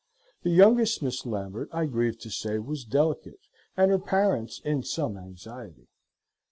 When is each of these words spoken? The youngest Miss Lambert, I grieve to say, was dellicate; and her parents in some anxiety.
The 0.41 0.49
youngest 0.49 1.03
Miss 1.03 1.27
Lambert, 1.27 1.69
I 1.71 1.85
grieve 1.85 2.17
to 2.21 2.31
say, 2.31 2.57
was 2.57 2.85
dellicate; 2.85 3.45
and 3.77 3.91
her 3.91 3.99
parents 3.99 4.59
in 4.65 4.81
some 4.81 5.15
anxiety. 5.15 5.89